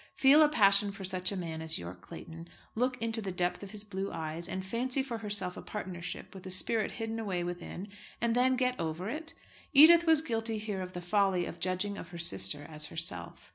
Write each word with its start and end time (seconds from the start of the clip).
Feel 0.15 0.41
a 0.41 0.49
passion 0.49 0.91
for 0.91 1.03
such 1.03 1.31
a 1.31 1.37
man 1.37 1.61
as 1.61 1.77
Yorke 1.77 2.01
Clayton, 2.01 2.47
look 2.73 2.97
into 2.97 3.21
the 3.21 3.31
depth 3.31 3.61
of 3.61 3.69
his 3.69 3.83
blue 3.83 4.11
eyes, 4.11 4.49
and 4.49 4.65
fancy 4.65 5.03
for 5.03 5.19
herself 5.19 5.55
a 5.55 5.61
partnership 5.61 6.33
with 6.33 6.41
the 6.41 6.49
spirit 6.49 6.93
hidden 6.93 7.19
away 7.19 7.43
within, 7.43 7.87
and 8.19 8.35
then 8.35 8.55
get 8.55 8.79
over 8.79 9.09
it! 9.09 9.35
Edith 9.73 10.07
was 10.07 10.23
guilty 10.23 10.57
here 10.57 10.81
of 10.81 10.93
the 10.93 11.01
folly 11.01 11.45
of 11.45 11.59
judging 11.59 11.99
of 11.99 12.07
her 12.07 12.17
sister 12.17 12.65
as 12.67 12.87
herself. 12.87 13.47